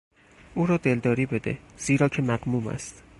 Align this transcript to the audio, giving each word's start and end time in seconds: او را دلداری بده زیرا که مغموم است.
او 0.55 0.65
را 0.67 0.77
دلداری 0.77 1.25
بده 1.25 1.57
زیرا 1.77 2.09
که 2.09 2.21
مغموم 2.21 2.67
است. 2.67 3.03